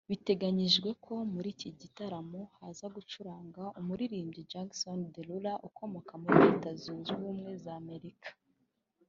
Biteganyijwe 0.09 0.89
ko 1.03 1.13
muri 1.33 1.47
iki 1.55 1.69
gitaramo 1.81 2.39
haza 2.57 2.85
gucuranga 2.95 3.61
umuririmbyi 3.79 4.41
Jason 4.51 4.99
Derulo 5.13 5.53
ukomoka 5.67 6.11
muri 6.21 6.35
Retza 6.45 6.71
Zunze 6.81 7.09
ubumwe 7.17 7.51
za 7.65 7.73
Amerika 7.83 8.29